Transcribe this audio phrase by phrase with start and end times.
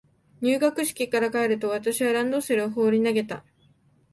[0.41, 3.45] 入学式から帰ると、私はランドセルを放り投げた。